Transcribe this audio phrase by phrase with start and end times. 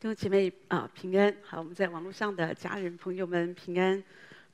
[0.00, 1.34] 弟兄姐妹啊，平安！
[1.42, 4.00] 好，我们在网络上的家人朋友们平安。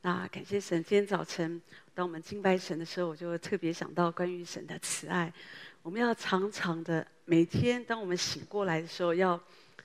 [0.01, 1.60] 那感谢神，今天早晨
[1.92, 5.30] 当我们敬拜神的时候，我就特别想到关于神的慈爱。
[5.83, 9.38] 我们要常常的每天，当我们醒过来的时候，要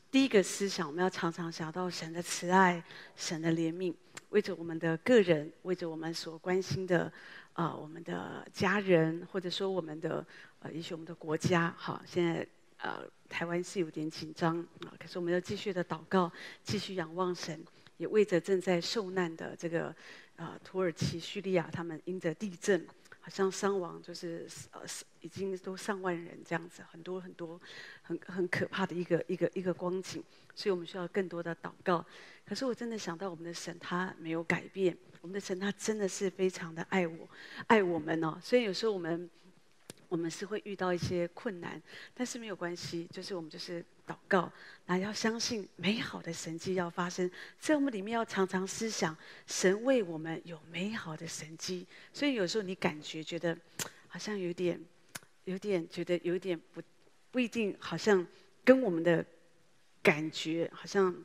[0.09, 2.81] 第一个思想，我们要常常想到神的慈爱、
[3.17, 3.93] 神的怜悯，
[4.29, 7.11] 为着我们的个人，为着我们所关心的
[7.51, 10.25] 啊、我们的家人，或者说我们的
[10.59, 11.75] 呃，也许我们的国家。
[11.77, 12.47] 好，现在。
[12.81, 16.31] 呃，台湾是有点紧张啊，可是我们要继续的祷告，
[16.63, 17.61] 继续仰望神，
[17.97, 19.93] 也为着正在受难的这个
[20.37, 22.87] 呃土耳其、叙利亚，他们因着地震，
[23.19, 24.81] 好像伤亡就是呃
[25.19, 27.59] 已经都上万人这样子，很多很多
[28.01, 30.23] 很很可怕的一个一个一个光景，
[30.55, 32.05] 所以我们需要更多的祷告。
[32.45, 37.27] 可是我真的想到我们的神，他没有改变，我们的神他真的是非常的爱我，
[37.67, 39.29] 爱我们哦，所以有时候我们。
[40.09, 41.81] 我们是会遇到一些困难，
[42.13, 44.51] 但是没有关系，就是我们就是祷告，
[44.87, 47.29] 那要相信美好的神迹要发生，
[47.59, 51.85] 在我们里面要常常思想神为我们有美好的神迹。
[52.11, 53.55] 所以有时候你感觉觉得
[54.07, 54.83] 好像有点，
[55.45, 56.81] 有点觉得有点不
[57.31, 58.25] 不一定，好像
[58.65, 59.23] 跟我们的
[60.01, 61.15] 感觉好像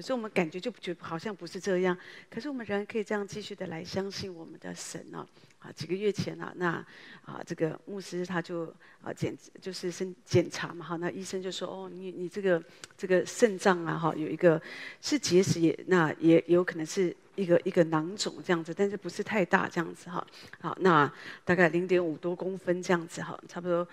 [0.00, 1.94] 有时候我们感觉就觉得好像不是这样，
[2.30, 5.26] 可是我们仍然可以这样继续的来相信我们的神呢。
[5.58, 6.82] 啊，几个月前啊，那
[7.22, 12.64] 啊，这个牧师他就啊检就是身检查嘛，哈，那医生就说，哦，你你这个
[12.96, 14.58] 这个肾脏啊，哈，有一个
[15.02, 20.26] 是结石也，那也有可能是一个一个囊肿这样子，但是不是太大这样子哈，
[20.62, 21.12] 好，那
[21.44, 23.86] 大概零点五多公分这样子哈，差不多，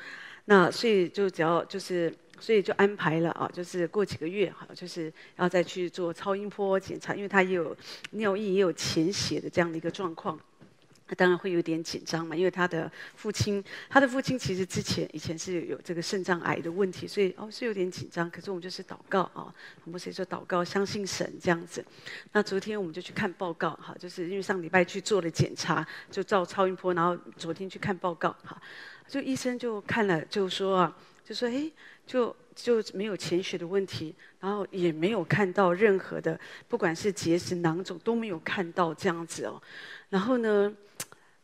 [0.46, 7.76] 那所以就只要就是，所以就安排了啊，就是过几个月哈，就是要再去做超音波检查，因为他也有
[8.12, 10.40] 尿液也有潜血的这样的一个状况。
[11.10, 18.30] 他当然会有点紧张嘛，因为他的父亲，他的父亲其实之前以前是有这个肾脏癌的问题，所以哦是有点紧张。
[18.30, 19.48] 可是我们就是祷告啊，
[19.86, 21.82] 我们谁说祷告，相信神这样子。
[22.34, 28.62] 那昨天我们就去看报告哈，就是因为上礼拜去做了检查，就照超音波，然后昨天去看报告哈，
[29.08, 31.72] 就医生就看了就说啊，就说哎，
[32.08, 39.62] 就就没有潜血的问题，然后也没有看到任何的，不管是结石囊肿都没有看到这样子哦，
[40.10, 40.74] 然后呢？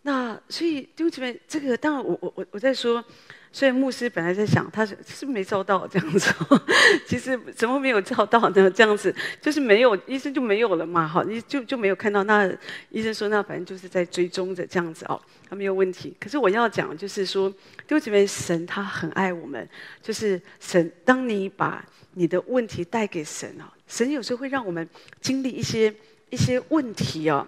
[0.06, 3.02] 那所以弟兄姐妹，这个当然我我我我在说，
[3.56, 6.34] 所以牧师本来在想，他是是没照到这样子？
[7.06, 8.72] 其实怎么没有照到呢？
[8.72, 12.24] 这样子就是没有，医生就没有了嘛，好，你就就没有看到。
[12.24, 12.52] 那
[12.90, 16.18] 医生说，那反正就是在追踪着这样子哦，他没有问题。
[16.20, 19.70] 可是我要讲就是说，弟兄姐妹，神他很爱我们，
[20.02, 21.86] 就是神，当你把
[22.16, 24.90] 你的问题带给神啊，神有时候会让我们
[25.22, 25.94] 经历一些
[26.32, 27.48] 一些问题啊。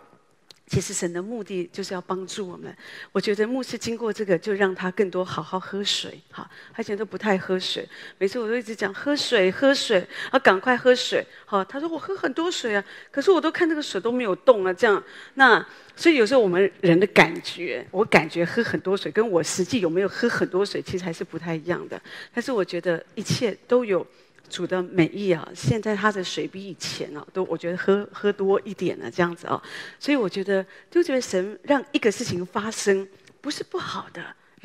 [0.68, 2.76] 其实神的目的就是要帮助我们。
[3.12, 6.20] 我觉得牧师经过这个，就让他更多好好喝水。
[6.31, 7.88] 哈，他以前都不太喝水，
[8.18, 11.24] 每次我都一直讲喝水，喝水，啊，赶快喝水。
[11.46, 15.04] 好，他说我喝很多水啊，可是我都看那个水都没有动啊，这样。
[15.36, 15.64] 那
[15.96, 22.02] 所以有时候我们人的感觉，我感觉喝很多水，跟我实际有没有喝很多水，其实还是不太一样的。
[22.34, 24.06] 但是我觉得一切都有。
[24.50, 29.61] 主的美意啊，现在他的水比以前啊，都我觉得喝喝多一点了，这样子啊，
[30.00, 33.07] 所以我觉得就觉得神让一个事情发生
[33.41, 34.23] 不是不好的，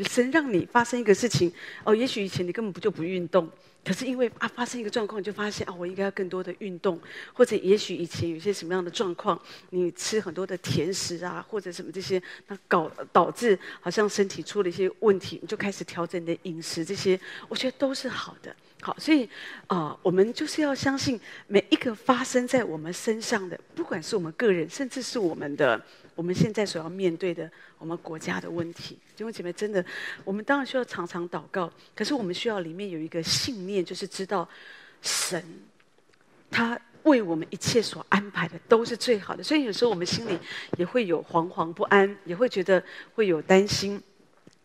[0.08, 1.52] 神让你发生一个事情
[1.84, 3.48] 哦，也许以前你根本不就不运动，
[3.84, 7.00] 可是因为啊发生一个状况，你就发现啊，我应该要更多的运动，
[7.32, 17.18] 或者也许以前有些什么样的状况，你吃很多的甜食啊，或者什么这些，那搞导致好像身体出了一些问题，你就开始调整你的饮食，这些
[17.48, 18.54] 我觉得都是好的。
[18.82, 19.28] 好，所以
[19.66, 25.78] 啊、我们就是要相信每一个发生在我们身上的，不管是我们个人，甚至是我们的，
[26.20, 28.98] 我们现在所要面对的我们国家的问题。
[29.16, 29.82] 弟兄姐妹，真的，
[30.22, 34.46] 我们当然需要常常祷告，可是我们需要里面有一个信念，就是知道
[35.00, 35.42] 神
[36.50, 39.42] 他为我们一切所安排的都是最好的。
[39.42, 40.38] 所以有时候我们心里
[40.76, 43.98] 也会有惶惶不安，也会觉得会有担心，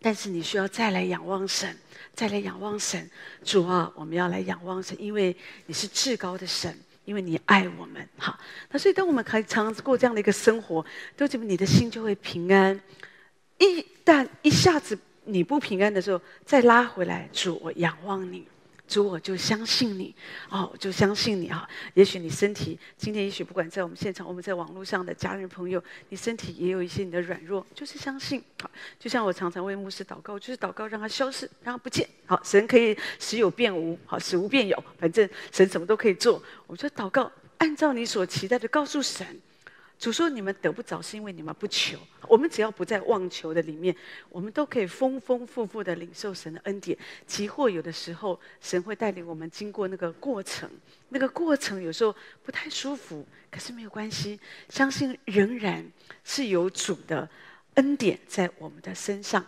[0.01, 1.73] 但是你需要再来仰望神。
[2.13, 3.09] 再来仰望神，
[3.44, 5.35] 主啊，我们要来仰望神，因为
[5.65, 8.07] 你是至高的神，因为你爱我们。
[8.18, 8.38] 哈，
[8.72, 10.86] 那所以当我们可以常常过这样的一个生活，
[11.16, 12.80] 都觉得你的心就会平安。
[13.57, 18.46] 一旦一下子你不平安的时候，再拉回来，主，我仰望你。
[18.87, 20.13] 主，我就相信你，
[20.49, 21.67] 哦，我就相信你啊。
[21.93, 28.43] 也许你身体今天，也许不管在我们现场，我们在网络上的家人朋友，你身体也有一些你的软弱，就是相信。
[28.61, 32.07] 好，就像我常常为牧师祷告，就是祷告让他消失，让他不见。
[32.25, 36.41] 好，神可以使有变无，好，使无变有，反正神什么都可以做。
[36.67, 39.25] 我就祷告，按照你所期待的告诉神，
[39.97, 41.97] 主说：“你们得不着，是因为你们不求。
[42.27, 43.95] 我们只要不在妄求的里面，
[44.30, 46.97] 我们都可以丰丰富富的领受神的恩典。
[47.25, 50.69] 即或有的时候，神会带领我们经过那个过程，
[51.09, 52.13] 那个过程有时候
[52.44, 54.38] 不太舒服，可是没有关系，
[54.68, 55.89] 相信仍然
[56.25, 57.27] 是有主的
[57.75, 59.45] 恩典在我们的身上。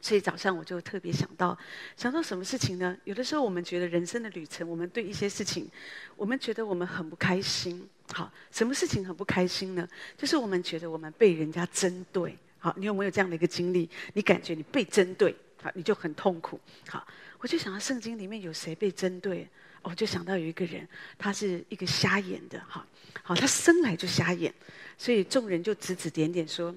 [0.00, 1.58] 所以早上我就特别想到，
[1.96, 2.96] 想到什么事情呢？
[3.04, 5.68] 有的时候我们觉得人生的旅程，我们对一些事情，
[6.14, 9.88] 我们觉得我们很不开心。”好，什么事情很不开心呢？
[10.16, 12.36] 就是我们觉得我们被人家针对。
[12.58, 13.88] 好，你有没有这样的一个经历？
[14.12, 16.60] 你感觉你被针对，好，你就很痛苦。
[16.88, 17.06] 好，
[17.38, 19.48] 我就想到圣经里面有谁被针对？
[19.82, 20.86] 我就想到有一个人，
[21.18, 22.58] 他是一个瞎眼的。
[22.68, 22.86] 哈，
[23.22, 24.52] 好，他生来就瞎眼，
[24.96, 26.74] 所以众人就指指点点说：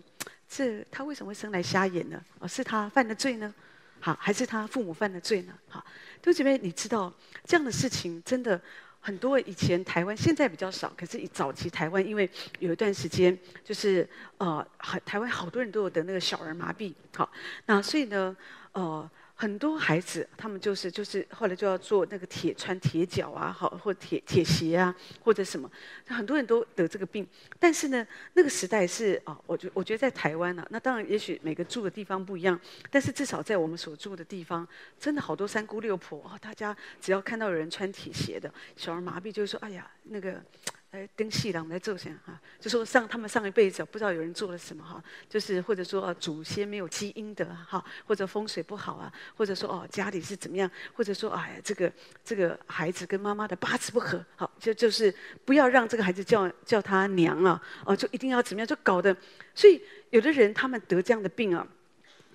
[0.49, 2.21] 这他为什么会生来瞎眼呢？
[2.39, 3.53] 哦，是他犯的罪呢？
[3.99, 5.53] 好，还是他父母犯的罪呢？
[5.69, 5.85] 好，
[6.21, 7.13] 弟兄姐妹，你知道
[7.45, 8.61] 这样的事情真的。
[9.07, 14.05] 很多以前台湾现在比较少，可是以早期台湾，因为有一段时间就是
[14.37, 14.67] 呃，
[15.05, 17.31] 台湾好多人都有得那个小儿麻痹，好，
[17.67, 18.35] 那所以呢，
[18.73, 19.09] 呃。
[19.39, 25.69] 很多孩子，他们就是就是后来就要做那个铁穿铁脚啊，好或铁铁鞋啊，或者什么，
[26.07, 27.25] 很多人都得这个病。
[27.59, 34.67] 但是呢，那个时代是啊，我觉我觉得在台湾呢、那当然也许每个住的地方不一样，但是至少在我们所住的地方，
[34.99, 40.43] 真的好多三姑六婆啊，大家只要看到有人穿铁鞋的，小儿麻痹，就会说哎呀那个。
[40.91, 42.41] 哎，登细郎来做什么哈？
[42.59, 51.91] 就说上他们上一辈子不知道有人做了什么哈，就是或者说祖先没有积阴德哈，或者风水不好啊，或者说哦家里是怎么样，或者说哎呀这个
[52.23, 55.13] 这个孩子跟妈妈的八字不合，好就就是
[55.43, 59.15] 不要让这个孩子叫叫他娘啊，哦就一定要怎么样，就搞得，
[59.53, 61.67] 所以有的人他们得这样的病啊，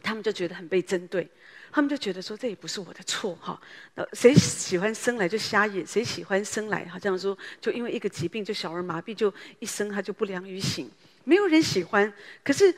[0.03, 1.27] 他们就觉得很被针对。
[1.73, 3.59] 他们就觉得说，这也不是我的错哈，
[3.95, 5.85] 那谁喜欢生来就瞎眼？
[5.87, 10.91] 谁喜欢生来好像说就因为一个疾病就小儿麻痹，就一生他就不良于行？
[11.25, 12.13] 没有人喜欢。
[12.45, 12.75] 可是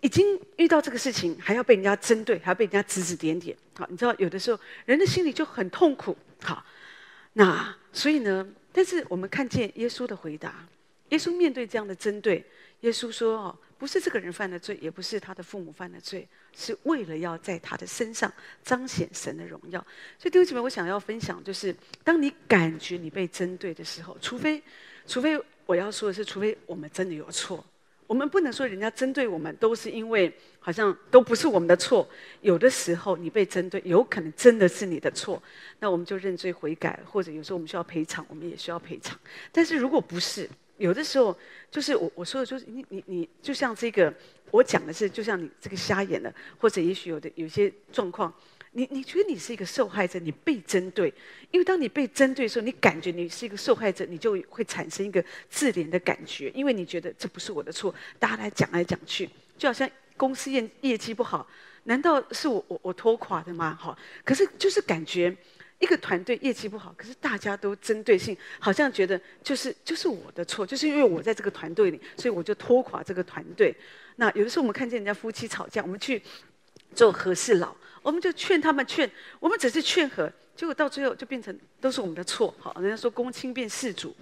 [0.00, 3.54] 已经遇到这个事情，还要被人家针对，还要被人家指指点点。
[3.74, 6.16] 好，你知道有的时候人的心里就很痛苦。
[6.42, 6.64] 好，
[7.34, 10.66] 那所以呢，但是我们看见耶稣的回答，
[11.10, 12.44] 耶稣面对这样的针对，
[12.80, 13.58] 耶稣说哦。
[13.80, 18.30] 不是这个人犯的罪，也不是他的父母犯的罪，是为了要在他的身上
[18.62, 19.80] 彰显神的荣耀。
[20.18, 21.74] 所以弟兄姐妹，我想要分享，就是
[22.04, 24.62] 当你感觉你被针对的时候，除非，
[25.06, 27.64] 除非我要说的是，除非我们真的有错，
[28.06, 32.06] 我们不能说人家针对我们都是因为好像都不是我们的错。
[32.42, 35.42] 有的时候你被针对，有可能真的是你的错，
[35.78, 39.18] 那我们就认罪悔改，或者有时候我们需要赔偿，我们也需要赔偿。
[39.50, 40.46] 但是如果不是，
[40.80, 41.36] 有的时候，
[41.70, 44.12] 就是我我说的，就是你你你，就像这个，
[44.50, 48.32] 我讲的是，就像你这个瞎眼的，或者也许有的有些状况，
[48.72, 51.12] 你你觉得你是一个受害者，你被针对，
[51.50, 59.28] 因为当你被针对的时候，你感觉你是一个受害者，你就会产生一个自怜的感觉，因为你觉得这不是我的错，大家来讲来讲去，
[59.58, 61.46] 就好像公司业业绩不好，
[61.84, 63.76] 难道是我我我拖垮的吗？
[63.78, 65.36] 好，可是就是感觉。
[65.80, 73.74] 一个团队业绩不好，可是大家都针对性，好像觉得就是就是我的错，就是因为我在这个团队里，所以我就拖垮这个团队。
[74.16, 76.22] 那有的时候我们看见人家夫妻吵架，我们去
[76.94, 79.10] 做和事佬，我们就劝他们劝，
[79.40, 82.54] 我们只是劝和，结果到最后就变成都是我们的错。
[82.58, 84.14] 好，人家说公亲变事主，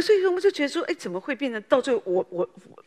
[0.00, 2.82] 所以说我们就觉得说，哎，怎么会变成到最后我我我？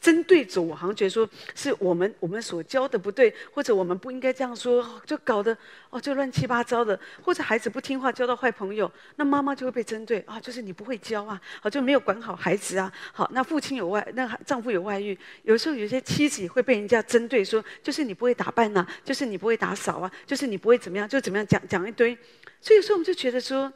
[0.00, 5.54] 针对着我，好像觉得说是我们我们所教的不对，或者我们不应该这样说，就搞得
[5.90, 22.16] 哦就乱七八糟的，或者孩子不听话交到坏朋友，那妈妈就会被针对啊，就是你不会教啊，好就没有管好孩子啊，好那父亲有外，那丈夫有外遇，有时候有些妻子会被人家针对说，就是你不会打扮呐、啊，就是你不会打扫啊，就是你不会怎么样，就怎么样讲讲一堆，
[22.60, 23.70] 所以有时候我们就觉得说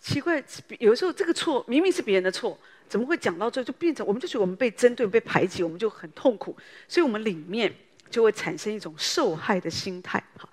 [0.00, 0.42] 奇怪，
[0.78, 2.58] 有时候这个错明明是别人的错。
[2.88, 6.56] 怎么会讲到最后就变成我们就觉得我们被针对、被排挤，我们就很痛苦，
[6.88, 7.72] 所以我们里面
[8.10, 10.20] 就会产生一种受害的心态。
[10.36, 10.48] 好，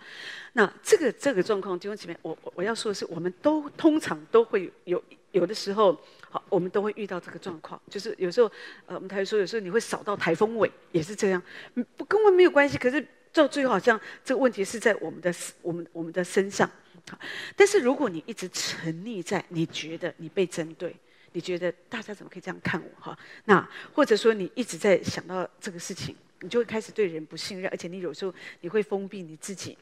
[0.53, 8.45] 那这个这个状况，弟兄姐妹，我我要说的是，我们都通常都会有有的时候，好，我们都会遇到这个状况，就是有时候，
[8.85, 11.41] 呃，我们台说有时候你会扫到台风尾，也是这样，
[11.95, 13.03] 不根本没有关系，可是
[13.33, 16.69] 到最后好像这个问题是在我们的我们我们的身上。
[17.55, 20.95] 但是如果你一直沉溺在你觉得你被针对。
[21.33, 23.15] 你觉得大家怎么可以这样看我哈？
[23.45, 29.77] 那或者说你一直在想到这个事情，你就会开始对人不信任，而且你有时候你会封闭你自己，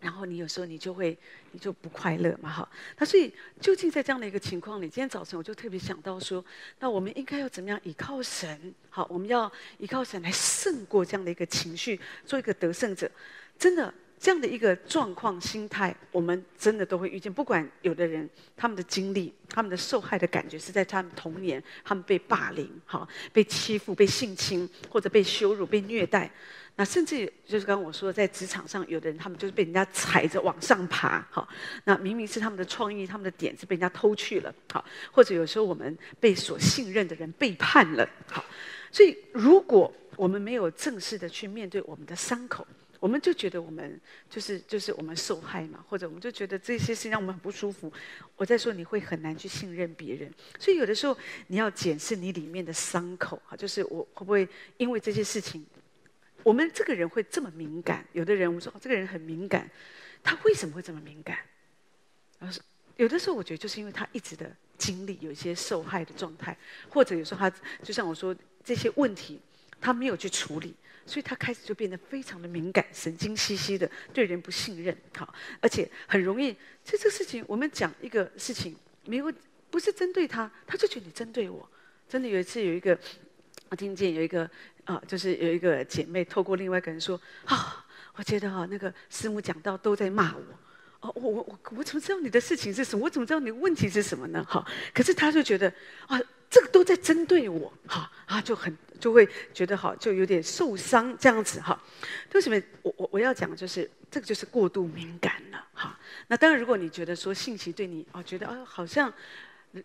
[0.00, 1.16] 然后你有时候你就会
[1.52, 2.68] 你就不快乐嘛哈。
[2.98, 6.44] 那所以究竟在这样的一个情况里，今天早晨我就特别想到说，
[6.80, 8.74] 那我们应该要怎么样依靠神？
[8.88, 13.08] 好，我们要依靠神来胜过这样的一个情绪，做一个得胜者。
[13.56, 17.32] 真的，这样的一个状况、心态，我们真的都会遇见。
[17.32, 26.30] 不管有的人他们的经历、他们的受害的感觉是在他们童年，他们被霸凌、哈，被欺负、被性侵，或者被羞辱、被虐待。
[26.76, 31.48] 那甚至就是刚刚我说，在职场上，有的人他们就是被人家踩着往上爬，哈。
[31.84, 34.84] 那明明是他们的创意、他们的点子被人家偷去了，好。
[35.10, 38.44] 或者有时候我们被所信任的人背叛了，好。
[38.92, 42.66] 所以如果我们没有正式的去面对我们的伤口，
[43.00, 47.90] 我们就觉得我们就是就是我们受害嘛，或者我们就觉得这些事情让我们很不舒服。
[48.36, 51.16] 我在说你会很难去信任别人，所以有的时候
[51.46, 55.64] 你要检视你里面的伤口哈，就是我会不会因为这些事情，
[56.42, 58.06] 我们这个人会这么敏感？
[58.12, 59.68] 有的人我们说这个人很敏感，
[60.22, 61.38] 他为什么会这么敏感？
[62.38, 62.60] 而是
[62.96, 66.54] 有的时候我觉得就是因为他一直的经历有一些受害的状态，
[66.90, 69.40] 或者有时候他就像我说这些问题
[69.80, 70.74] 他没有去处理。
[71.10, 76.56] 所以他开始就变得非常的敏感，神经兮兮的，对人不信任，好，而且很容易。
[76.84, 78.76] 这这个事情，我们讲一个事情，
[79.06, 79.32] 没有
[79.70, 81.68] 不是针对他，他就觉得你针对我。
[82.08, 82.96] 真的有一次有一个，
[83.70, 84.48] 我听见有一个
[84.84, 90.42] 啊，就是有一个姐妹透过另外一个人说啊，我觉得哈那个师母讲到都在骂我。
[91.00, 93.04] 哦，我我我我怎么知道你的事情是什么？
[93.04, 94.44] 我怎么知道你的问题是什么呢？
[94.48, 94.64] 哈，
[94.94, 95.68] 可是他就觉得
[96.06, 96.20] 啊。
[96.50, 101.82] 这个都在针对我，哈啊，就很就会觉得好，就有点受伤这样子哈。
[102.34, 105.98] 为什么我我我要讲就是这个就是过度敏感了哈。
[106.28, 109.12] 那当然，如果你觉得说信息对你啊，觉得啊好像。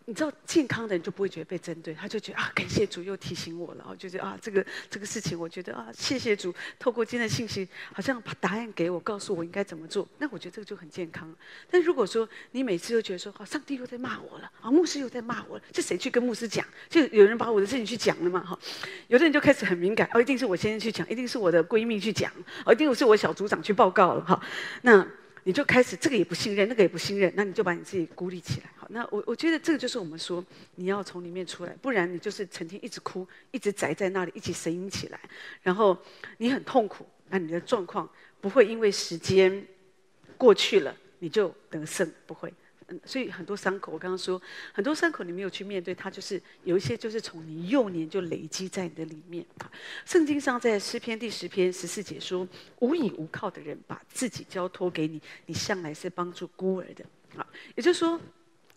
[0.08, 10.08] 你知道健康的人就不会觉得被针对，他就觉得啊，感谢主又提醒我了，哦，就觉得啊，这个这个事情，我觉得啊，谢谢主，透过今天的信息，好像把答案给我，告诉我应该怎么做。
[10.18, 11.32] 那我觉得这个就很健康。
[11.70, 16.66] 但如果说你每次都觉得说，啊，上帝又在骂我了，啊，牧师又在骂我了，这谁去跟牧师讲？
[16.90, 18.58] 就有人把我的事情去讲了嘛，哈。
[19.08, 22.32] 有的人就开始很敏感，哦，一定是我先生去讲，一定是我的闺蜜去讲，
[22.66, 24.42] 哦，一定是我小组长去报告了，哈。
[24.82, 25.08] 那。
[25.48, 28.70] 你就开始这个也不信任，那个也不信任，那你就把你自己孤立起来。
[28.76, 35.20] 好，那我我觉得这个就是我们说你要从里面出来，不然你就是成天一直哭，一直宅在那里，一起呻吟起来，
[35.62, 35.96] 然后
[36.40, 38.10] 你很痛苦，那你的状况
[38.42, 39.64] 不会因为时间
[40.36, 42.52] 过去了你就得胜，不会。
[43.04, 49.46] 所以很多伤口，我刚刚说很多伤口你没有去面对，它就是有一些就是从你幼年就累积在你的里面。
[50.06, 52.48] 圣经上在诗篇第十篇十四节说
[52.80, 57.04] ：“无依无靠的人把自己交托给你，你向来是帮助孤儿的。”
[57.36, 58.20] 啊，也就是说，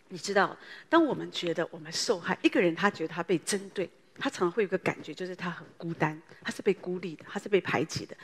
[0.08, 0.56] 你知道，
[0.88, 3.88] 当我们觉得我们受害，一个人他觉得他被针对。
[4.18, 8.16] 他常常会有个感觉，就是他很孤单，他是被孤立的，他是被排挤的。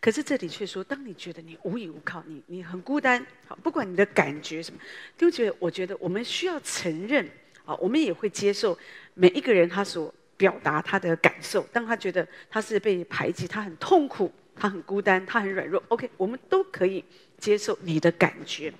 [0.00, 4.80] 可是这里却说，当你觉得你无依无靠，你你很孤单，好，不管你的感觉什么，
[5.18, 7.28] 都觉得，我觉得我们需要承认，
[7.64, 8.78] 啊，我们也会接受
[9.14, 11.62] 每一个人他所表达他的感受。
[11.72, 15.82] 当他觉得他是被排挤，他很痛苦，他很孤单，他很软弱。
[15.88, 17.04] OK，我们都可以
[17.38, 18.72] 接受你的感觉。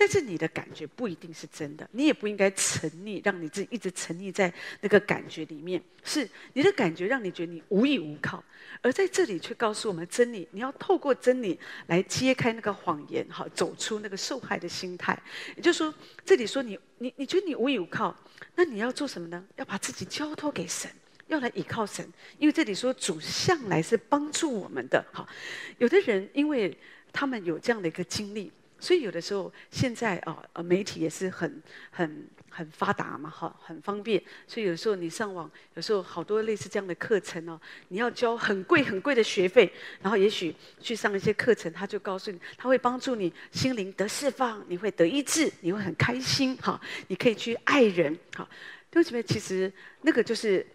[0.00, 5.78] 但是你的感觉不一定是真的，你也不应该沉溺，让你自己一直沉溺在那个感觉里面。
[6.02, 8.42] 是你的感觉让你觉得你无依无靠，
[8.80, 10.48] 而在这里却告诉我们真理。
[10.52, 15.22] 你要透过真理来揭开那个谎言，哈，走出那个受害的心态。
[15.54, 18.16] 也就是说，这里说你你你觉得你无依无靠，
[18.54, 19.44] 那你要做什么呢？
[19.56, 20.90] 要把自己交托给神，
[21.26, 25.04] 要来依靠神，因为这里说主向来是帮助我们的。
[25.12, 25.28] 哈，
[25.76, 26.74] 有的人因为
[27.12, 28.50] 他们有这样的一个经历。
[28.80, 34.22] 所以有的时候，现在啊，呃，媒体也是很、很、很发达嘛，哈，很方便。
[34.46, 39.70] 所以有时候你上网，有时候好多类似这样的课程哦，你要交很贵、很贵的学费，
[40.00, 48.48] 然后也许去上一些课程，他就告诉你，他会帮助你心灵得释放，你会得医治，你会很开心，哈，你可以去爱人，哈。
[48.92, 50.66] 对不起，其实那个就是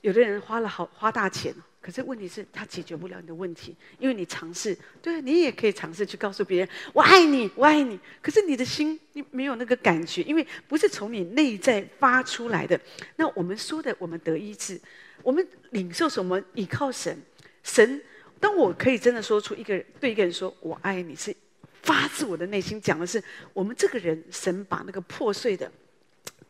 [0.00, 1.54] 有的人花了好花大钱。
[1.90, 7.98] 可是问题是，他解决不了你的问题，因为你尝试，对，你也可以尝试去告诉别人“我爱你，我爱你”。
[8.22, 12.80] 可是你的心，你没有那个感觉，因为不是从你内在发出来的。
[13.16, 14.80] 那我们说的，我们得医治，
[15.24, 16.40] 我们领受什么？
[16.54, 17.20] 依靠神，
[17.64, 18.00] 神。
[18.38, 21.34] 当我可以真的说出一个人对一个人说“我爱你”，是
[21.82, 23.20] 发自我的内心讲的是，
[23.52, 25.68] 我们这个人，神把那个破碎的。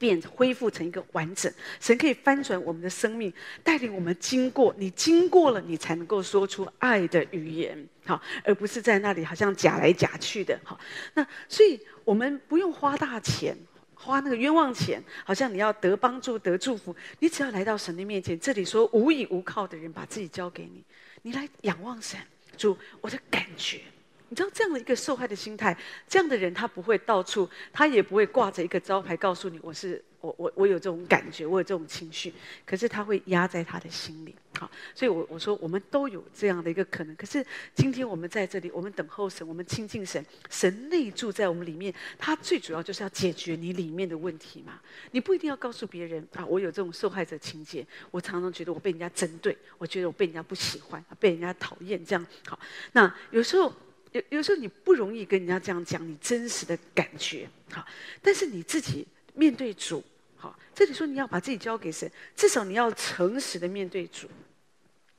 [0.01, 3.31] 变恢复成一个完整，神可以翻转我们的生命，
[3.63, 4.75] 带领我们经过。
[4.79, 10.81] 你经过了，你才能够说出爱的语言，好，而不是在那里好像假来假去的，好。
[11.13, 13.55] 那所以我们不用花大钱，
[13.93, 18.41] 花那个冤枉钱，好像你要得帮助、得祝福，你只要来到神的面前。
[18.41, 20.83] 这里说无依无靠的人，把自己交给你，
[21.21, 22.19] 你来仰望神，
[22.57, 23.83] 主，我的感觉。
[24.31, 25.77] 你知道这样的一个受害的心态，
[26.09, 32.33] 这样的人他不会到处，他也不会挂着一个招牌告诉你我是我我我有这种感觉，我有这种情绪，
[32.65, 34.35] 可是他会压在他的心里。
[34.57, 37.17] 好，所以我我说我们都有这样的一个可能。
[37.17, 37.45] 可是
[37.75, 44.81] 今天我们在这里，我们等候神，我们亲近神，神内住在我们里面，他最主要就是要解决你里面的问题嘛。
[45.11, 52.57] 你不一定要告诉别人啊，我有这种受害者情结，我常常觉得我被人家针对，我觉得我被人家不喜欢，被人家讨厌，这样好。
[52.93, 53.73] 那有时候。
[54.13, 57.87] 有有时候你不容易跟人家这样讲你真实的感觉，好，
[58.21, 60.03] 但是你自己面对主，
[60.37, 64.29] 好，这里说你要把自己交给神，至少你要诚实的面对主，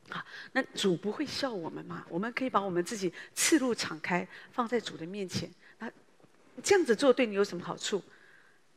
[0.09, 2.05] 好，那主不会笑我们嘛？
[2.09, 5.89] 我们可以把我们自己赤露敞开放在主的面前，那
[6.61, 8.03] 这样子做对你有什么好处？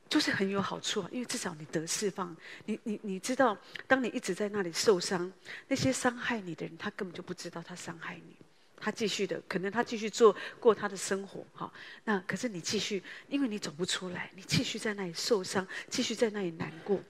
[0.06, 3.56] 就是很有好处啊，因为至少你得释放，你你你知道，
[3.88, 5.32] 当你一直在那里受伤，
[5.66, 8.36] 那些伤害你的人，他根本就不知道他伤害你。
[8.84, 11.72] 他继续的，可能他继续做过他的生活，哈。
[12.04, 17.00] 那可是你继续，因为你走不出来，你继续在那里受伤，继续在那里难过。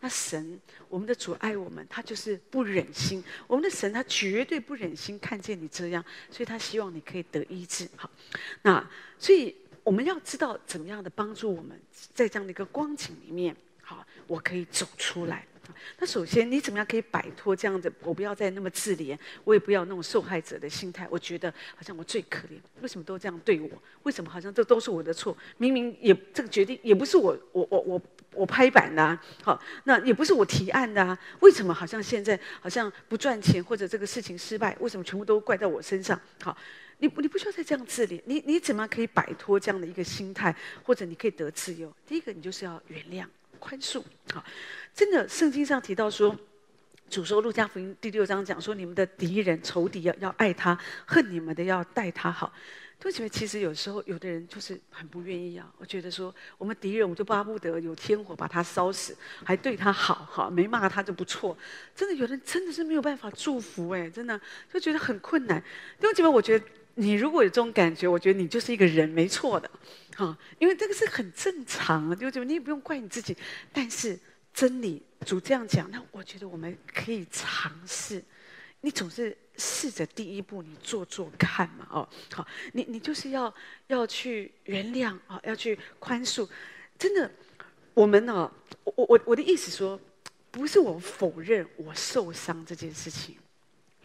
[0.00, 0.60] 那神，
[0.90, 3.24] 我们的主爱我们，他就是不忍心。
[3.46, 8.10] 我们的神，他绝对不忍心看见你这样，所以他希望你可以得医治，好。
[8.60, 8.86] 那
[9.18, 11.80] 所以我们要知道怎么样的帮助我们
[12.12, 15.46] 在这样的一个光景里面，好，我可以走出来。
[15.98, 17.92] 那首先，你怎么样可以摆脱这样子？
[18.02, 21.06] 我不要再那么自怜，我也不要那种受害者的心态。
[21.10, 23.70] 我觉得好像我最可怜，为什么都这样对我？
[24.04, 25.36] 为什么好像这都是我的错？
[25.58, 28.02] 明明也这个决定也不是我我我我
[28.34, 31.18] 我拍板的，好，那也不是我提案的啊。
[31.40, 36.20] 为什么好像现在好像不赚钱或者这个事情失败，为什么全部都怪在我身上？
[36.42, 36.56] 好，
[36.98, 41.92] 你你不需要再这样自怜，你你怎么可以摆脱这样的一个心态，或者你可以得自由？
[42.06, 43.26] 第一个，你就是要原谅。
[43.62, 44.02] 宽恕，
[44.34, 44.44] 好，
[44.92, 46.36] 真的，圣经上提到说，
[47.08, 50.76] 主说路加福音第六章讲说，你们的敌人、仇敌要要爱他，
[51.06, 52.52] 恨你们的要待他好。
[52.98, 55.72] 对不起，其实有时候有的人就是很不愿意啊。
[55.78, 61.56] 我觉得说，我们敌人，我就巴不得有天火把他烧死，还对他好，好，没骂他就不错。
[61.96, 64.40] 真的，有人真的是没有办法祝福，哎，真的
[64.72, 65.62] 就觉得很困难。
[66.00, 69.70] 对不起，我觉得你如果有这种感觉，我觉得你就是一个人，没错的。
[70.14, 72.44] 好，因为这个是很正常就就？
[72.44, 73.36] 你也不用怪你自己。
[73.72, 74.18] 但是
[74.52, 78.22] 真理主这样讲，那我觉得我们可以尝试。
[78.82, 83.52] 你总是试着第一步，你做做看嘛，哦，好，你你就是要
[83.86, 86.46] 要去原谅啊，要去宽恕。
[86.98, 87.30] 真的，
[87.94, 88.52] 我们呢，
[88.84, 89.98] 我我我的意思说，
[90.50, 93.36] 不是我否认我受伤这件事情。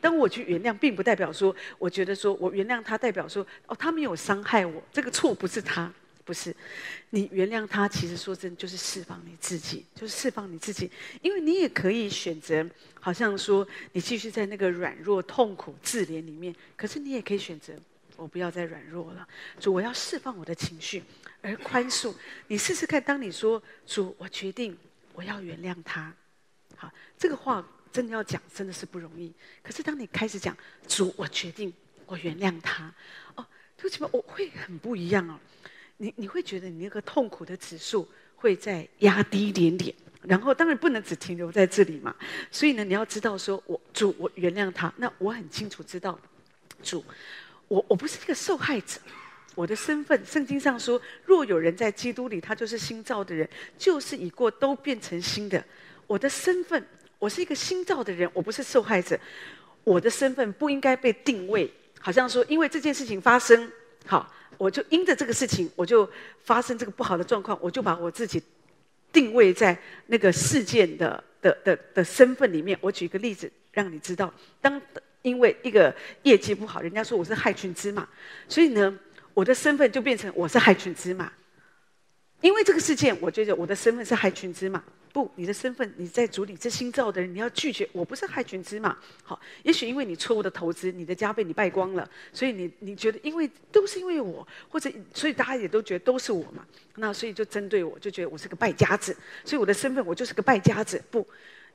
[0.08, 5.92] 当我去原谅，并不代表说，我觉得说我原谅他，代表说哦，他没有伤害我，这个错不是他，
[6.24, 6.56] 不是。
[7.10, 10.90] 你原谅他，其实说真，就是释放你自己，就是释放你自己。
[11.22, 12.66] 因为你也可以选择，
[13.02, 17.74] 好像说你继续在那个软弱、痛苦、自怜里面，可是你也可以选择，
[18.16, 19.28] 我不要再软弱了，
[19.60, 21.04] 主，我要释放我的情绪，
[21.42, 22.16] 而宽恕。
[22.48, 24.78] 你试试看，当你说主，我决定
[25.12, 26.14] 我要原谅他，
[26.78, 26.90] 好，
[27.20, 27.68] 这个话。
[27.98, 29.34] 真的要讲，真的是不容易。
[29.64, 30.56] 可是当你开始讲
[30.88, 31.74] 主，我决定，
[32.06, 32.94] 我原谅他，
[33.34, 33.44] 哦，
[33.76, 35.40] 就起码我会很不一样哦。
[35.98, 42.16] 你你会觉得你那个痛苦的指数会再压低一点点，然后当然不能只停留在这里嘛。
[42.52, 44.94] 所以呢，你要知道说，我主，我原谅他。
[44.98, 46.20] 那我很清楚知道，
[46.84, 47.04] 主，
[47.68, 49.02] 我我不是一个受害者，
[49.56, 55.66] 我的身份，圣经上说，若有人在基督里，他就是新造的人，旧事已过，都变成新的。
[56.06, 56.86] 我的身份。
[57.20, 59.20] 我是一个新造的人，我不是受害者。
[59.84, 63.72] 我的身份不应该被定位，好像说因为这件事情发生，
[64.06, 66.10] 好，我就因着这个事情，我就
[66.44, 68.44] 发生这个不好的状况，我就把我自己
[69.14, 69.78] 定位在
[70.08, 72.78] 那个事件的的的的身份里面。
[72.82, 74.82] 我举一个例子让你知道，当
[75.22, 78.08] 因为一个业绩不好，人家说我是害群之马，
[78.50, 78.94] 所以呢，
[79.34, 81.32] 我的身份就变成我是害群之马。
[82.42, 84.84] 因为这个事件，我觉得我的身份是害群之马。
[85.12, 87.88] 不，你的身份，你在主里这新造的人，你要拒绝。
[87.92, 88.96] 我不是害群之马。
[89.24, 96.66] 好，也许因为你错误的投资，你的家被你败光了，所以你你觉得，因为都是因为我，或者所以大家也都觉得都是我嘛。
[96.96, 99.16] 那所以就针对我，就觉得我是个败家子。
[99.44, 101.02] 所以我的身份，我就是个败家子。
[101.10, 101.26] 不，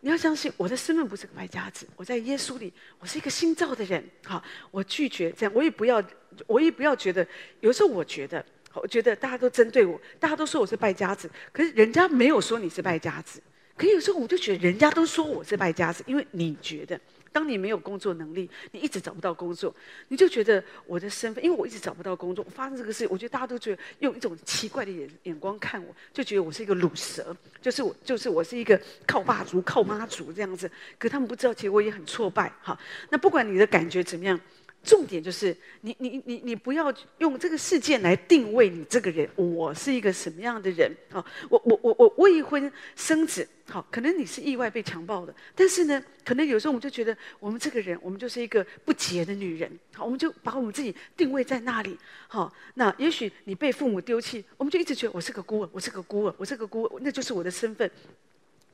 [0.00, 1.86] 你要相信我的身份不是个败家子。
[1.96, 4.04] 我在耶稣里，我是一个新造的人。
[4.24, 6.02] 好，我拒绝这样，我也不要，
[6.46, 7.26] 我也不要觉得。
[7.60, 8.44] 有时候我觉得。
[8.74, 13.40] 我觉得大家都针对我，大家都说我是败家子，可是人家没有说你是败家子。
[13.76, 17.00] 可有时候我就觉得人家都说我是败家子，因为你觉得，
[17.32, 19.74] 当你没有工作能力，你一直找不到工作，
[20.08, 30.70] 你就觉得我的身份，因为我一直找不到工作，我发生这个事，我觉得大家都觉得用一种奇怪的眼眼光看我，就觉得我是一个鲁蛇，就是我就是我是一个靠爸族、靠妈族这样子。
[30.98, 32.52] 可他们不知道，其实我也很挫败。
[32.60, 34.38] 好，那不管你的感觉怎么样。
[34.82, 41.24] 重点就是你你你你不要用这个事件来定位你这个人，我是一个什么样的人啊？
[41.48, 57.88] 我我我我未婚生子，好，可能你是意外被强暴的，但是呢，可能有时候我们就觉得我们这个人，我们就是一个不洁的女人，好，我们就把我们自己定位在那里，好，那也许你被父母丢弃，我们就一直觉得我是个孤儿，我是个孤儿，我是个孤儿，那就是我的身份，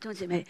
[0.00, 0.46] 弟兄姐妹。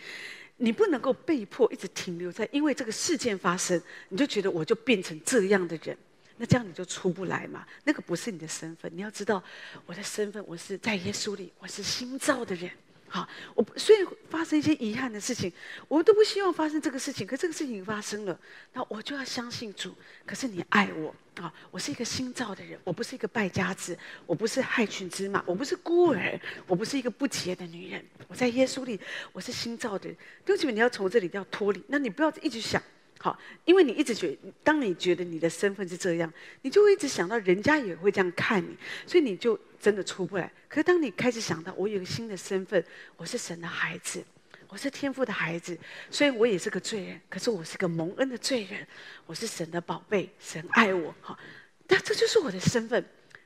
[0.58, 5.96] 你不能够被迫一直停留在，因为这个事件发生，你就觉得我就变成这样的人，
[6.36, 7.66] 那这样你就出不来嘛。
[7.84, 9.42] 那个不是你的身份，你要知道
[9.86, 12.70] 我的身份，我是在耶稣里，我是新造的人。
[13.08, 15.50] 好，我虽然发生一些遗憾的事情，
[15.88, 17.26] 我都不希望发生这个事情。
[17.26, 18.38] 可这个事情发生了，
[18.74, 19.94] 那我就要相信主。
[20.26, 28.04] 可是你爱我啊，我是一个新造的人，我不是一个败家子，我不是害群之马，我不是孤儿，我不是一个不洁的女人。
[28.28, 29.00] 我在耶稣里，
[29.32, 30.16] 我是新造的人。
[30.44, 32.82] 对不起，你要从这里要脱离，那你不要一直想。
[33.20, 40.50] 好，因为你一直觉，当你觉得你的身份是这样，你就会一直想到人家也会这样看你，所以你就真的出不来。
[40.68, 42.84] 可是当你开始想到，我有个新的身份，
[43.16, 44.24] 我是神的孩子，
[44.68, 45.78] 我是天父的孩子，
[46.10, 48.86] 虽然我也是个罪人，可是我是个蒙恩的罪人，
[49.26, 51.14] 我是神的宝贝，神爱我。
[51.20, 51.38] 好，
[51.86, 53.02] 那这就是我的身份。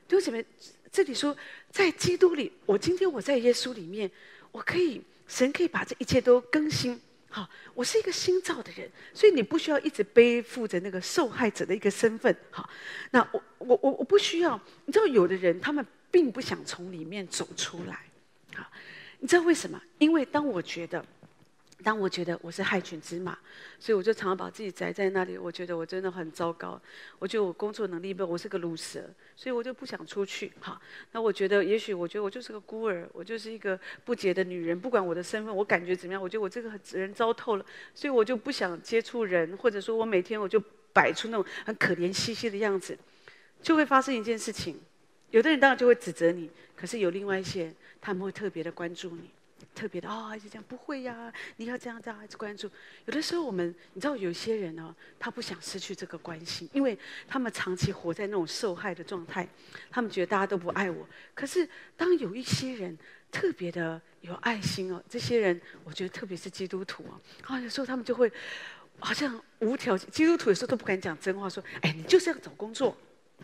[0.07, 0.45] 弟兄姐妹，
[0.91, 1.35] 这里说，
[1.71, 4.11] 在基督里，我今天我在耶稣里面，
[4.51, 6.99] 我可以，神可以把这一切都更新。
[7.29, 12.35] 好，我是一个新造的人，所以你不需要一直背负着那个受害者的一个身份。
[12.51, 12.69] 好，
[13.09, 14.59] 那我我我我不需要。
[14.85, 17.99] 你知道，有的人他们并不想从里面走出来。
[18.53, 18.71] 好，
[19.17, 19.81] 你知道为什么？
[19.97, 21.03] 因为当我觉得。
[21.83, 23.37] 当我觉得我是害群之马，
[23.77, 25.37] 所以我就常常把自己宅在那里。
[25.37, 26.81] 我觉得我真的很糟糕，
[27.19, 29.03] 我觉得我工作能力不，我是个鲁蛇，
[29.35, 30.53] 所以我就不想出去。
[30.61, 34.79] 哈，那我觉得，也许我觉得我就是个孤儿，我就是一个不洁的女人。
[34.79, 36.21] 不管我的身份，我感觉怎么样？
[36.21, 42.97] 我觉得我这个人糟透了，所以我就不想接触人，或者说我每天我就摆出那种很可怜兮兮的样子，
[43.61, 44.79] 就会发生一件事情。
[45.33, 49.31] 有的人当然就会指责你，可是有另外一些，他们会特别的关注你。
[49.73, 51.33] 特别的啊，还是这样不会呀？
[51.55, 52.69] 你要这样这样，一直关注。
[53.05, 56.95] 有的时候我们，你知道，有些人呢，他不想失去这个关系，因为
[57.27, 59.47] 他们长期活在那种受害的状态，
[59.89, 61.07] 他们觉得大家都不爱我。
[61.33, 61.67] 可是
[61.97, 62.95] 当有一些人
[63.31, 68.31] 特别的有爱心哦，这些人，我觉得特别是基督徒哦，啊，有时候他们就会
[68.99, 72.95] 好像无条件，基督徒有时候都不敢讲真话，说，哎，你就是要找工作，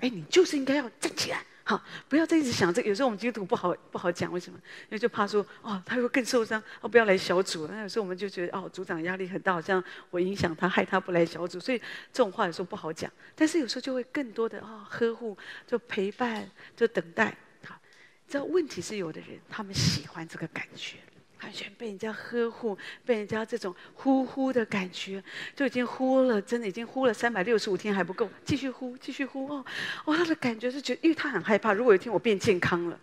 [0.01, 1.43] 哎，你就是应该要站起来。
[1.69, 2.89] 好，不要再一直想这个。
[2.89, 4.57] 有时候我们基督徒不好不好讲，为什么？
[4.85, 6.59] 因为就怕说哦，他会更受伤。
[6.81, 7.67] 哦，不要来小组。
[7.67, 11.59] 那有时候我们就觉得哦，组长压力很大，好像我影响他，害他不来小组。
[11.59, 11.77] 所以
[12.11, 13.11] 这种话有时候不好讲。
[13.35, 17.37] 但是有时候就会更多的啊、哦，呵护，就陪伴，就等待。
[17.63, 17.79] 好，
[18.25, 20.97] 你知道问题是有的人他们喜欢这个感觉。
[21.41, 25.23] 完全被人家呵护，被人家这种呼呼的感觉，
[25.55, 29.65] 就已经呼了，真的已经呼了三百六十五天还不够，继续呼，继续呼哦，
[30.05, 32.99] 哦，他的感觉是觉得，因为他很害怕，如果有一天我变健康了，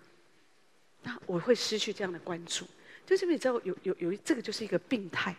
[1.03, 2.67] 那我会失去这样的关注。
[3.07, 5.35] 就是你知道，有有有，这个就是一个病态。